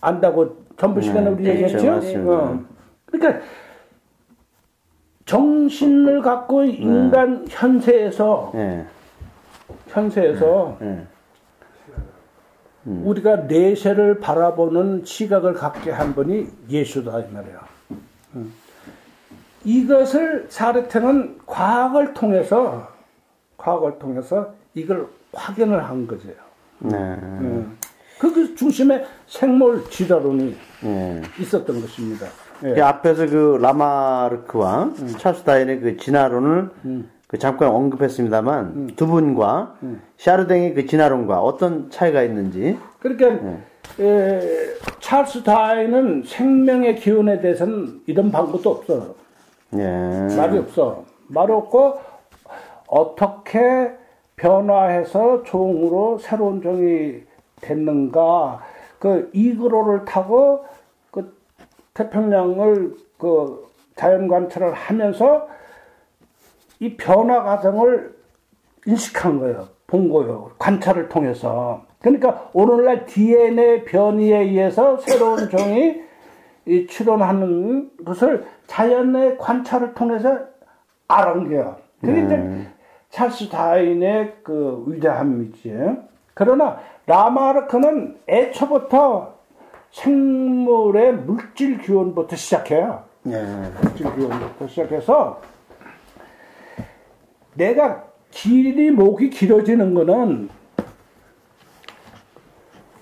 [0.00, 1.92] 안다고 전부 시간에 네, 우리 얘기했죠.
[2.30, 2.60] 어.
[3.06, 3.40] 그러니까
[5.24, 6.70] 정신을 갖고 네.
[6.70, 7.46] 인간 네.
[7.48, 8.86] 현세에서 네.
[9.88, 11.06] 현세에서 네.
[12.86, 13.02] 음.
[13.04, 17.67] 우리가 내세를 바라보는 시각을 갖게 한 분이 예수다 이 말이에요.
[19.64, 22.88] 이것을 사르테는 과학을 통해서
[23.56, 26.28] 과학을 통해서 이걸 확인을 한 거죠.
[26.78, 26.96] 네.
[26.96, 27.76] 음.
[28.18, 31.22] 그 중심에 생물 지라론이 네.
[31.38, 32.26] 있었던 것입니다.
[32.64, 32.74] 예.
[32.74, 35.14] 그 앞에서 그 라마르크와 음.
[35.18, 37.10] 찰스 다인의 그 진화론을 음.
[37.28, 38.88] 그 잠깐 언급했습니다만 음.
[38.96, 40.02] 두 분과 음.
[40.16, 42.78] 샤르댕의 그 진화론과 어떤 차이가 있는지.
[43.00, 43.58] 그러니까 예.
[44.00, 44.40] 에,
[45.00, 49.14] 찰스 다인은 생명의 기원에 대해서는 이런 방법도 없어.
[49.74, 50.36] 예.
[50.36, 51.04] 말이 없어.
[51.26, 51.98] 말 없고
[52.86, 53.92] 어떻게
[54.36, 57.22] 변화해서 종으로 새로운 종이
[57.60, 58.62] 됐는가.
[58.98, 60.64] 그 이그로를 타고
[61.10, 61.36] 그
[61.94, 65.48] 태평양을 그 자연 관찰을 하면서
[66.80, 68.16] 이 변화 과정을
[68.86, 69.68] 인식한 거예요.
[69.86, 70.52] 본 거예요.
[70.58, 71.87] 관찰을 통해서.
[72.00, 76.02] 그러니까 오늘날 DNA 변이에 의해서 새로운 종이
[76.88, 80.38] 출현하는 것을 자연의 관찰을 통해서
[81.48, 81.76] 거예요.
[82.00, 82.72] 그게 이제 음.
[83.10, 85.74] 찰스 다인의 그 위대함이지.
[86.34, 89.34] 그러나 라마르크는 애초부터
[89.90, 93.02] 생물의 물질 기원부터 시작해요.
[93.22, 93.42] 네.
[93.82, 95.40] 물질 기원부터 시작해서
[97.54, 100.50] 내가 길이 목이 길어지는 거는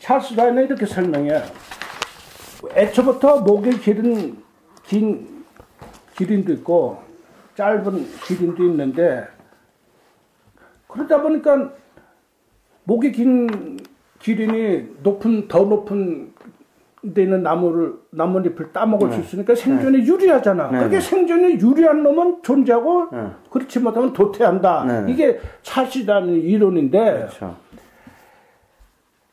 [0.06, 1.42] 찰스 다인은 이렇게 설명해.
[2.76, 4.36] 애초부터 목이 길은
[4.84, 5.44] 긴
[6.16, 6.98] 기린도 있고
[7.56, 9.26] 짧은 기린도 있는데
[10.86, 11.72] 그러다 보니까
[12.84, 13.78] 목이 긴
[14.20, 16.32] 기린이 높은 더 높은
[17.12, 19.16] 데 있는 나무를 나뭇잎을 따먹을 네.
[19.16, 20.06] 수 있으니까 생존에 네.
[20.06, 20.70] 유리하잖아.
[20.70, 20.78] 네.
[20.78, 23.26] 그렇게 생존에 유리한 놈은 존재하고 네.
[23.50, 24.84] 그렇지 못하면 도태한다.
[24.84, 25.12] 네.
[25.12, 27.65] 이게 차시다는 이론인데 그렇죠.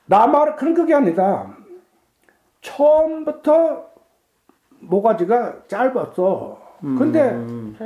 [0.08, 1.56] 라마르크는 그게 아니다.
[2.62, 3.86] 처음부터
[4.80, 6.62] 모가지가 짧았어.
[6.82, 7.78] 근데 음.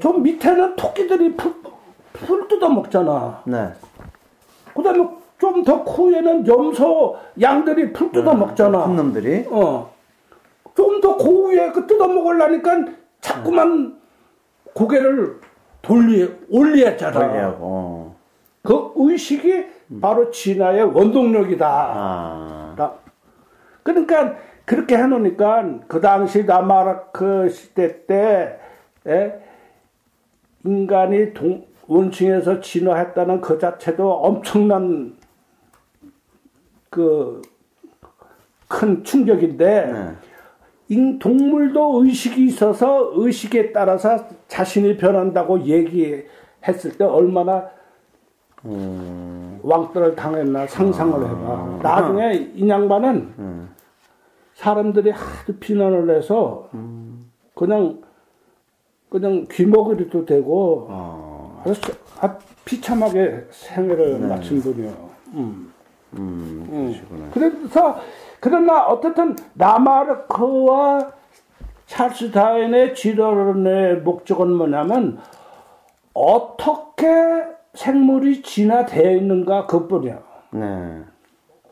[0.00, 1.54] 저 밑에는 토끼들이 풀,
[2.12, 3.42] 풀 뜯어 먹잖아.
[3.46, 3.72] 네.
[4.74, 8.86] 그 다음에 좀 더 고 위에는 염소 양들이 풀 뜯어 먹잖아.
[8.86, 9.46] 큰 놈들이?
[9.50, 9.90] 어.
[10.74, 12.84] 좀 더 고 위에 그 뜯어 먹으려니까
[13.20, 13.98] 자꾸만
[14.74, 15.40] 고개를
[15.82, 17.12] 돌리, 올리었잖아.
[17.28, 18.14] 돌리하고.
[18.62, 19.66] 그 의식이
[20.00, 21.66] 바로 진화의 원동력이다.
[21.68, 22.94] 아.
[23.82, 28.58] 그러니까 그렇게 해놓으니까 그 당시 나마라크 시대 때
[29.06, 29.32] 에,
[30.64, 35.16] 인간이 동, 원층에서 진화했다는 그 자체도 엄청난
[36.90, 37.40] 그
[38.70, 40.16] 큰 충격인데
[40.88, 41.18] 네.
[41.18, 47.68] 동물도 의식이 있어서 의식에 따라서 자신이 변한다고 얘기했을 때 얼마나
[48.64, 49.60] 음.
[49.62, 51.30] 왕따를 당했나 상상을 해봐.
[51.30, 51.80] 아.
[51.82, 53.74] 나중에 이 양반은 음.
[54.54, 57.30] 사람들이 하도 비난을 해서 음.
[57.54, 58.00] 그냥
[59.08, 61.62] 그냥 귀먹이도 되고 아.
[61.66, 61.80] 아주
[62.20, 64.26] 아, 비참하게 생애를 네.
[64.28, 65.10] 마친 분이요.
[65.34, 65.72] 음.
[66.14, 67.30] 음, 음.
[67.32, 67.98] 그래서
[68.40, 71.12] 그러나 어쨌든 라마르크와
[71.86, 75.18] 찰스 다인의 지론의 목적은 뭐냐면
[76.14, 77.06] 어떻게
[77.80, 80.18] 생물이 진화되어 있는가 그뿐이야.
[80.50, 81.02] 네.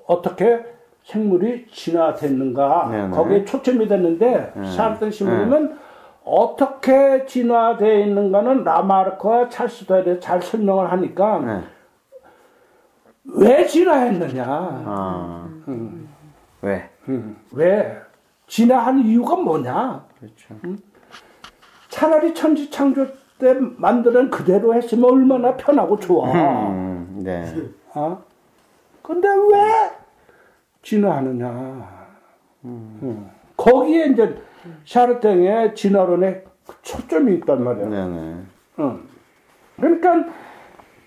[0.06, 0.64] 어떻게
[1.04, 3.10] 생물이 진화됐는가 네 네.
[3.14, 4.70] 거기에 초점이 됐는데 네.
[4.74, 5.74] 샤르튼 신부님은 네.
[6.24, 11.62] 어떻게 진화되어 있는가는 라마르크와 찰스도에 잘 설명을 하니까 네.
[13.24, 15.48] 왜 진화했느냐 아.
[15.68, 16.08] 음.
[16.62, 16.88] 왜?
[17.08, 17.36] 음.
[17.52, 17.98] 왜?
[18.46, 20.54] 진화한 이유가 뭐냐 그렇죠.
[20.64, 20.78] 음?
[21.90, 23.06] 차라리 천지 창조
[23.38, 26.30] 때 만드는 그대로 했으면 얼마나 편하고 좋아
[26.70, 27.44] 음, 네.
[27.94, 28.22] 어?
[29.02, 29.90] 근데 왜
[30.82, 31.46] 진화하느냐.
[32.64, 32.98] 음.
[33.02, 33.30] 음.
[33.56, 34.36] 거기에 이제
[34.84, 36.44] 샤르탱의 진화론에
[36.82, 37.88] 초점이 있단 말이야.
[37.88, 38.36] 네네.
[38.80, 39.08] 음.
[39.76, 40.24] 그러니까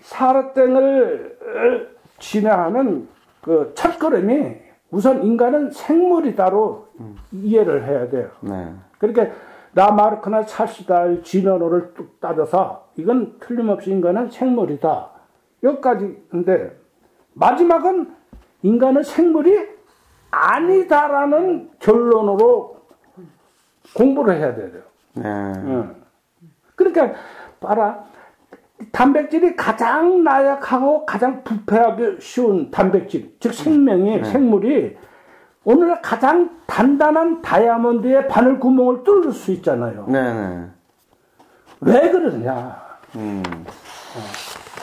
[0.00, 3.08] 샤르탱을 진화하는
[3.40, 4.56] 그 첫걸음이
[4.90, 7.16] 우선 인간은 생물이다로 음.
[7.32, 8.30] 이해를 해야 돼요.
[8.40, 8.72] 네.
[8.98, 9.34] 그러니까
[9.74, 15.10] 라마르크나 찰스달 진화론을 뚝 따져서 이건 틀림없이 인간은 생물이다.
[15.62, 16.76] 여기까지인데
[17.34, 18.14] 마지막은
[18.62, 19.68] 인간은 생물이
[20.30, 22.76] 아니다라는 결론으로
[23.94, 24.82] 공부를 해야 돼요.
[25.14, 25.22] 네.
[25.24, 25.96] 응.
[26.74, 27.12] 그러니까
[27.60, 28.04] 봐라
[28.90, 34.24] 단백질이 가장 나약하고 가장 부패하기 쉬운 단백질, 즉 생명이 네.
[34.24, 34.96] 생물이
[35.64, 40.06] 오늘 가장 단단한 다이아몬드의 바늘 구멍을 뚫을 수 있잖아요.
[40.08, 40.66] 네, 네.
[41.80, 42.82] 왜 그러냐?
[43.14, 43.42] 음.
[43.56, 44.20] 어.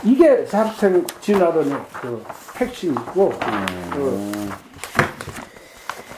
[0.06, 2.24] 이게 자르탱 진화론의 그
[2.56, 3.65] 핵심이고 음.
[3.92, 4.50] 그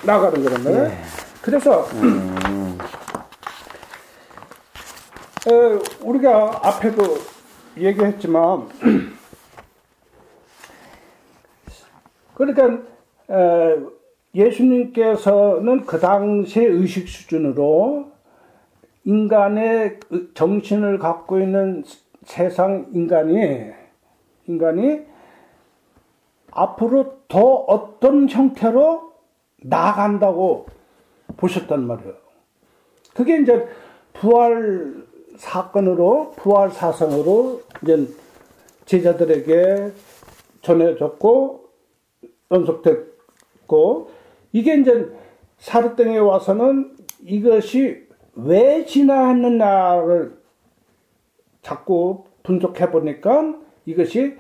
[0.06, 0.84] 나가는 거란 말이에요.
[0.84, 1.04] 네.
[1.42, 2.78] 그래서 음.
[5.48, 7.18] 어, 우리가 앞에도
[7.78, 8.70] 얘기했지만
[12.36, 12.80] 그러니까
[14.34, 18.12] 예수님께서는 그 당시의 의식 수준으로
[19.04, 20.00] 인간의
[20.34, 21.84] 정신을 갖고 있는
[22.24, 23.72] 세상 인간이
[24.48, 25.02] 인간이
[26.52, 29.14] 앞으로 더 어떤 형태로
[29.64, 30.68] 나아간다고
[31.38, 32.14] 보셨단 말이에요.
[33.14, 33.68] 그게 이제
[34.14, 35.04] 부활
[35.38, 38.08] 사건으로 부활 사상으로 이제
[38.86, 39.92] 제자들에게
[40.62, 41.66] 전해졌고
[42.52, 44.21] 연속됐고
[44.52, 45.10] 이게 이제
[45.58, 50.38] 사르땡에 와서는 이것이 왜 진화했느냐를
[51.62, 54.38] 자꾸 분석해 보니까 이것이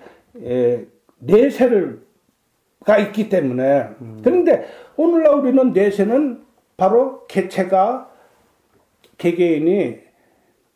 [1.19, 4.21] 내세를가 있기 때문에 음.
[4.23, 6.43] 그런데 오늘날 우리는 내세는
[6.77, 8.09] 바로 개체가
[9.17, 9.99] 개개인이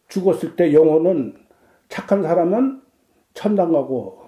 [0.07, 1.35] 죽었을 때 영혼은
[1.89, 2.81] 착한 사람은
[3.33, 4.25] 천당 가고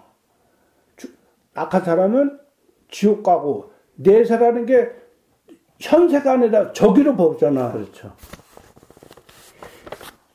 [1.54, 2.40] 악한 사람은
[2.90, 4.90] 지옥 가고 내세라는 게
[5.80, 7.72] 현세가 아니라 저기로 보잖아.
[7.72, 8.12] 그렇죠.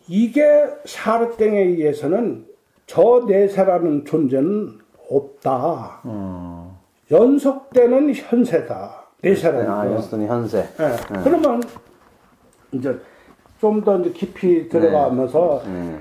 [0.09, 2.47] 이게 샤르땡에 의해서는
[2.87, 4.79] 저 내세라는 존재는
[5.11, 6.03] 없다.
[6.05, 6.71] 음.
[7.11, 9.07] 연속되는 현세다.
[9.23, 10.63] 내세라는 아, 연속되는 현세.
[10.77, 10.89] 네.
[10.89, 11.21] 네.
[11.25, 11.63] 그러면
[12.73, 12.99] 이제
[13.61, 15.73] 좀 더 깊이 들어가면서 네.
[15.73, 15.99] 네.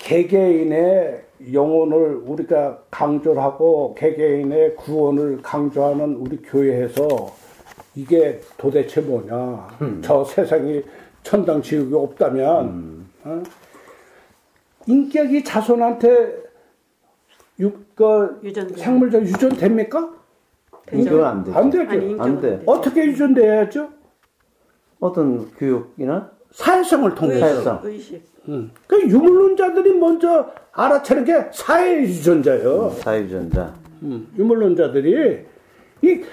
[0.00, 7.06] 개개인의 영혼을 우리가 강조를 하고 개개인의 구원을 강조하는 우리 교회에서
[7.94, 9.68] 이게 도대체 뭐냐.
[9.80, 10.00] 음.
[10.04, 10.82] 저 세상이
[11.22, 13.10] 천당 지옥이 없다면 음.
[13.24, 13.42] 어?
[14.86, 16.42] 인격이 자손한테
[17.60, 18.40] 유, 그
[18.76, 20.14] 생물적 유전됩니까?
[20.92, 21.58] 이건 안 되죠.
[21.58, 21.90] 안 되죠.
[21.90, 22.62] 아니, 안 돼.
[22.66, 23.88] 어떻게 유전돼야죠?
[25.00, 27.46] 어떤 교육이나 사회성을 통해서.
[27.46, 27.80] 사회성.
[27.84, 28.22] 의식.
[28.48, 28.70] 음.
[28.86, 32.86] 그 유물론자들이 먼저 알아차는 게 사회 유전자예요.
[32.88, 33.72] 음, 사회 유전자.
[34.02, 35.44] 음, 유물론자들이
[36.02, 36.24] 이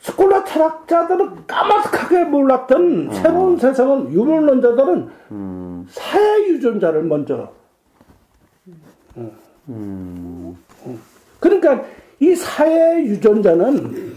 [0.00, 3.12] 스콜라 철학자들은 까마득하게 몰랐던 음.
[3.12, 5.86] 새로운 세상은 유물론자들은 음.
[5.90, 7.52] 사회 유전자를 먼저.
[9.68, 10.56] 음.
[11.40, 11.84] 그러니까
[12.20, 14.16] 이 사회 유전자는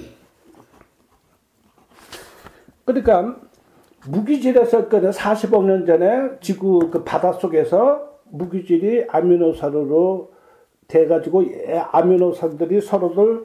[2.85, 3.35] 그러니까
[4.07, 10.31] 무기질에서 그 40억 년 전에 지구 그 바닷속에서 무기질이 아미노사르로
[10.87, 11.43] 돼가지고
[11.91, 13.43] 아미노산들이 서로들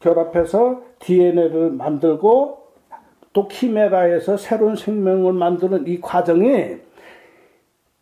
[0.00, 2.58] 결합해서 DNA를 만들고
[3.32, 6.76] 또 키메라에서 새로운 생명을 만드는 이 과정이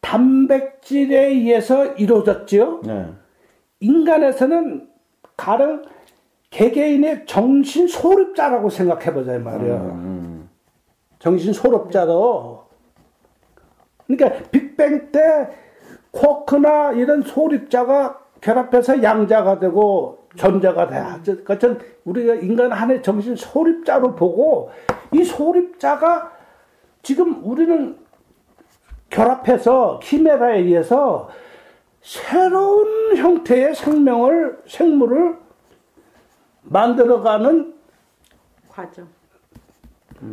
[0.00, 2.82] 단백질에 의해서 이루어졌지요.
[2.84, 3.06] 네.
[3.80, 4.88] 인간에서는
[5.36, 5.82] 가령
[6.50, 9.74] 개개인의 정신 소립자라고 생각해보자 말이에요.
[9.74, 10.33] 음, 음.
[11.24, 12.64] 정신 소립자로.
[14.06, 15.48] 그러니까 빅뱅 때
[16.12, 21.42] 쿼크나 이런 소립자가 결합해서 양자가 되고 전자가 돼.
[21.44, 24.70] 그러니까 우리가 인간 한해 정신 소립자로 보고
[25.12, 26.30] 이 소립자가
[27.02, 27.96] 지금 우리는
[29.08, 31.30] 결합해서 키메라에 의해서
[32.02, 35.38] 새로운 형태의 생명을 생물을
[36.64, 37.74] 만들어가는
[38.68, 39.08] 과정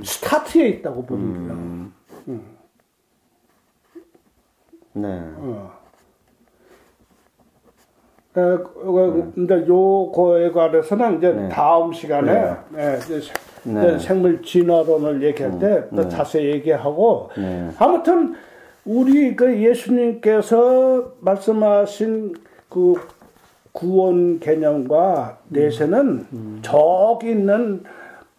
[0.04, 1.52] 스타트에 있다고 보는 거예요.
[1.54, 1.94] 음.
[2.28, 2.42] 음.
[4.94, 5.08] 네.
[5.38, 5.82] 어.
[8.34, 11.50] 어, 근데 요거에 관해서는 이제 네.
[11.50, 12.58] 다음 시간에 네.
[12.70, 13.22] 네, 이제
[13.64, 14.00] 네.
[14.00, 16.04] 생물 진화론을 얘기할 때또 음.
[16.04, 16.10] 네.
[16.10, 17.70] 자세히 얘기하고 네.
[17.78, 18.36] 아무튼
[18.86, 22.34] 우리 그 예수님께서 말씀하신
[22.70, 22.96] 그
[23.74, 26.60] 구원 개념과 내세는 음.
[26.62, 27.84] 저기 있는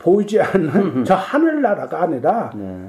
[0.03, 1.05] 보이지 않는 음.
[1.07, 2.89] 저 하늘나라가 아니라 네.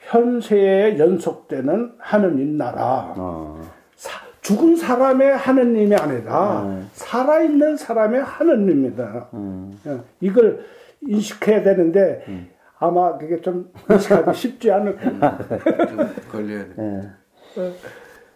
[0.00, 3.12] 현세에 연속되는 하느님 나라.
[3.16, 3.60] 어.
[3.96, 6.82] 사, 죽은 사람의 하느님이 아니라 네.
[6.92, 9.28] 살아있는 사람의 하느님입니다.
[9.34, 9.78] 음.
[9.86, 10.64] 예, 이걸
[11.06, 12.48] 인식해야 되는데 음.
[12.78, 15.38] 아마 그게 좀 인식하기 쉽지 않을 겁니다.
[16.30, 16.72] 걸려야 돼.
[16.76, 17.00] 네.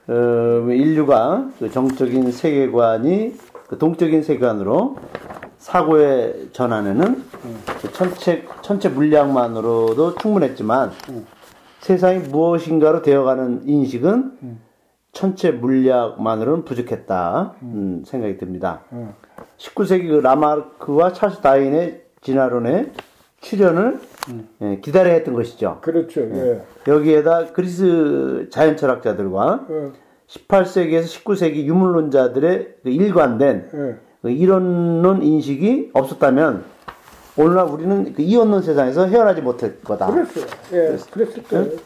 [0.09, 3.35] 어, 인류가 그 정적인 세계관이
[3.69, 4.97] 그 동적인 세계관으로
[5.63, 7.23] 사고의 전환에는
[7.93, 11.27] 천체 천체 물량만으로도 충분했지만 음.
[11.79, 14.61] 세상이 무엇인가로 되어가는 인식은 음.
[15.13, 18.83] 천체 물량만으로는 부족했다 음, 생각이 듭니다.
[19.57, 22.93] 19세기 그 라마르크와 찰스 다인의 진화론의
[23.41, 24.49] 출현을 음.
[24.63, 25.79] 예, 기다려야 했던 것이죠.
[25.83, 26.23] 그렇죠.
[26.23, 26.35] 예.
[26.35, 26.63] 예.
[26.91, 29.93] 여기에다 그리스 자연 철학자들과 예.
[30.27, 33.77] 18세기에서 19세기 유물론자들의 그 일관된 예.
[33.77, 36.65] 그 이론론 인식이 없었다면
[37.37, 40.07] 오늘날 우리는 그 이혼론 세상에서 헤어나지 못할 거다.
[40.07, 40.45] 그랬어요.
[40.73, 41.79] 예, 그랬을 거예요.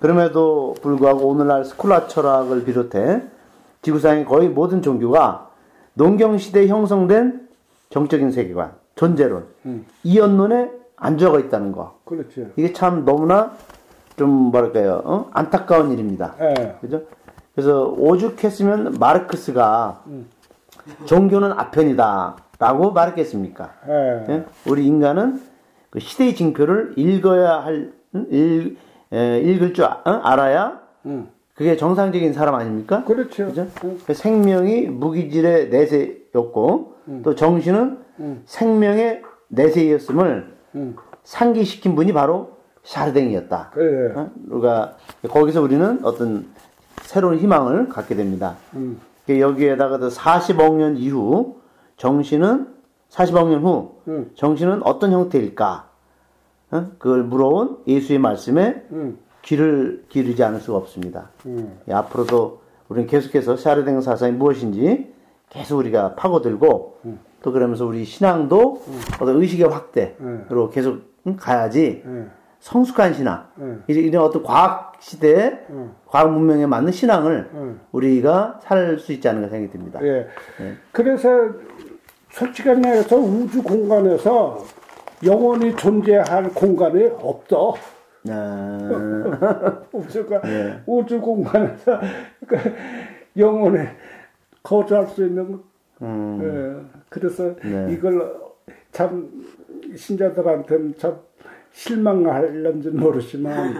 [0.00, 3.22] 그럼에도 불구하고 오늘날 스콜라 철학을 비롯해
[3.82, 5.50] 지구상의 거의 모든 종교가
[5.94, 7.48] 농경시대에 형성된
[7.90, 9.86] 정적인 세계관, 존재론, 음.
[10.02, 11.98] 이언론에 안주하고 있다는 거.
[12.04, 12.46] 그렇죠.
[12.56, 13.52] 이게 참 너무나
[14.16, 15.30] 좀 뭐랄까요, 어?
[15.32, 16.34] 안타까운 일입니다.
[16.38, 16.76] 네.
[16.80, 17.02] 그죠?
[17.54, 20.26] 그래서 오죽했으면 마르크스가 음.
[21.04, 23.70] 종교는 아편이다 라고 말했겠습니까?
[23.86, 24.24] 네.
[24.28, 24.44] 예?
[24.66, 25.40] 우리 인간은
[25.90, 27.92] 그 시대의 징표를 읽어야 할,
[28.30, 28.76] 읽,
[29.12, 30.10] 에, 읽을 줄 아, 어?
[30.10, 31.28] 알아야 음.
[31.54, 33.04] 그게 정상적인 사람 아닙니까?
[33.04, 33.44] 그렇죠.
[33.84, 33.98] 음.
[34.12, 37.22] 생명이 무기질의 내세였고 음.
[37.22, 38.42] 또 정신은 음.
[38.46, 40.96] 생명의 내세였음을 음.
[41.24, 43.70] 상기시킨 분이 바로 샤르댕이었다.
[43.72, 44.12] 그래.
[44.14, 44.30] 어?
[44.50, 44.96] 우리가
[45.28, 46.46] 거기서 우리는 어떤
[47.02, 48.56] 새로운 희망을 갖게 됩니다.
[49.28, 49.40] 음.
[49.40, 51.56] 여기에다가 40억 년 이후
[51.96, 52.74] 정신은
[53.10, 55.88] 40억 년후 정신은 어떤 형태일까?
[56.72, 56.86] 어?
[56.98, 58.84] 그걸 물어온 예수의 말씀에
[59.42, 61.30] 귀를 기르지 않을 수가 없습니다.
[61.46, 61.78] 음.
[61.88, 65.12] 예, 앞으로도 우리는 계속해서 샤르댕 사상이 무엇인지
[65.48, 67.20] 계속 우리가 파고들고 음.
[67.42, 69.00] 또 그러면서 우리 신앙도 음.
[69.20, 71.02] 어떤 의식의 확대로 계속
[71.36, 72.02] 가야지
[72.60, 73.46] 성숙한 신앙,
[73.86, 75.66] 이제 이런 어떤 과학 시대,
[76.16, 80.00] 과학 문명에 맞는 신앙을 우리가 살 수 있지 않은가 생각이 듭니다.
[80.02, 80.26] 예.
[80.60, 80.74] 예.
[80.90, 81.28] 그래서
[82.30, 84.64] 솔직한 말해서 우주 공간에서
[85.22, 87.74] 영원히 존재할 공간이 없어.
[88.30, 89.82] 아.
[89.92, 90.80] 우주가 네.
[90.86, 92.00] 우주 공간에서
[92.46, 92.56] 그
[93.36, 93.94] 영혼에
[94.62, 95.60] 거주할 수 있는
[96.00, 96.40] 음.
[96.42, 97.00] 예.
[97.10, 97.92] 그래서 네.
[97.92, 98.36] 이걸
[98.90, 99.44] 참
[99.94, 101.18] 신자들한테는 참
[101.72, 103.74] 실망할런지 모르지만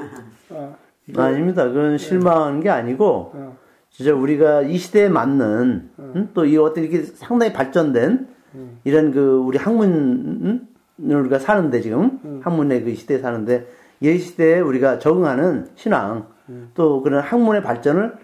[0.51, 0.77] 어,
[1.15, 1.65] 아닙니다.
[1.65, 3.57] 그건 실망한 게 아니고 어.
[3.91, 6.13] 진짜 우리가 이 시대에 맞는 어.
[6.17, 6.31] 음?
[6.35, 8.79] 또이 어떤 이렇게 상당히 발전된 음.
[8.85, 10.61] 이런 그 우리 학문을
[10.99, 12.41] 우리가 사는데 지금 음.
[12.43, 13.67] 학문의 그 시대에 사는데
[14.01, 16.71] 이 시대에 우리가 적응하는 신앙 음.
[16.75, 18.15] 또 그런 학문의 발전을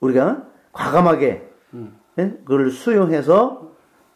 [0.00, 1.96] 우리가 과감하게 음.
[2.18, 2.30] 예?
[2.44, 3.67] 그걸 수용해서 그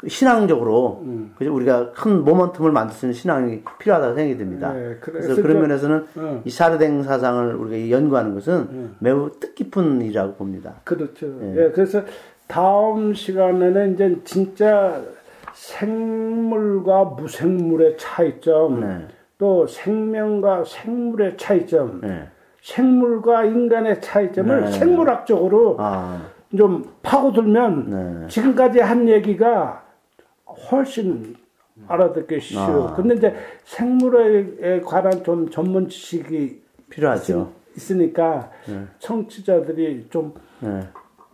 [0.07, 1.33] 신앙적으로 음.
[1.37, 4.73] 그죠 우리가 큰 모멘텀을 만들 수 있는 신앙이 필요하다고 생각이 듭니다.
[4.73, 6.43] 네, 그래서, 그런 면에서는 어.
[6.45, 8.97] 이 샤르댕 사상을 우리가 연구하는 것은 음.
[8.99, 10.75] 매우 뜻깊은 일이라고 봅니다.
[10.85, 11.27] 그렇죠.
[11.43, 11.65] 예.
[11.65, 12.03] 예, 그래서
[12.47, 15.01] 다음 시간에는 이제 진짜
[15.55, 18.81] 생물과 무생물의 차이점.
[18.81, 19.07] 네.
[19.43, 22.29] 또 생명과 생물의 차이점, 네.
[22.63, 24.71] 생물과 인간의 차이점을 네.
[24.71, 26.23] 생물학적으로 아.
[26.57, 28.29] 좀 파고들면 네.
[28.29, 29.83] 지금까지 한 얘기가
[30.71, 31.37] 훨씬
[31.89, 32.89] 알아듣기 쉬워.
[32.89, 32.95] 아.
[32.95, 33.35] 근데 이제
[33.65, 37.51] 생물에 관한 좀 전문 지식이 필요하죠.
[37.77, 38.85] 있, 으니까 네.
[38.99, 40.87] 청취자들이 좀 네.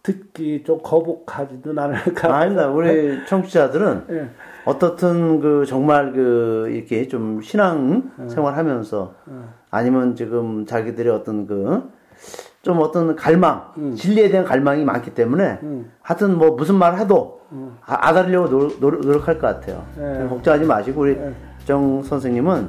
[0.03, 2.35] 듣기 좀 거북하지도 않을까.
[2.35, 2.69] 아닙니다.
[2.69, 4.31] 우리 청취자들은 네.
[4.65, 8.29] 어떻든 그 정말 그 이렇게 좀 신앙 음.
[8.29, 9.49] 생활하면서 음.
[9.71, 11.99] 아니면 지금 자기들의 어떤 그
[12.63, 13.95] 좀 어떤 갈망, 음.
[13.95, 15.91] 진리에 대한 갈망이 많기 때문에 음.
[16.03, 17.77] 하여튼 뭐 무슨 말 해도 음.
[17.87, 19.85] 아, 알아려고 노력, 노력 할 것 같아요.
[19.97, 20.27] 네.
[20.29, 21.33] 걱정하지 마시고 우리 네.
[21.65, 22.69] 정 선생님은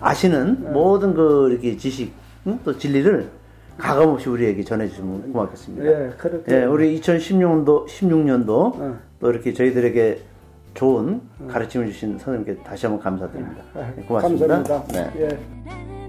[0.00, 0.70] 아시는 네.
[0.70, 2.12] 모든 그 이렇게 지식
[2.46, 2.58] 응?
[2.64, 3.28] 또 진리를
[3.76, 5.84] 가감 없이 우리에게 전해주시면 고맙겠습니다.
[5.86, 6.54] 예, 그렇게.
[6.60, 8.94] 예, 우리 2016년도 16년도 네.
[9.20, 10.20] 또 이렇게 저희들에게
[10.74, 13.62] 좋은 가르침을 주신 선생님께 다시 한번 감사드립니다.
[13.74, 14.46] 네, 고맙습니다.
[14.46, 15.10] 감사합니다.
[15.10, 15.10] 네.
[15.22, 15.99] 예.